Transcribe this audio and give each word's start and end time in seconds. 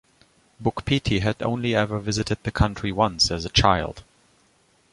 Boukpeti 0.59 1.19
had 1.21 1.35
only 1.43 1.75
ever 1.75 1.99
visited 1.99 2.39
the 2.41 2.49
country 2.51 2.91
once, 2.91 3.29
as 3.29 3.45
a 3.45 3.49
child. 3.49 4.03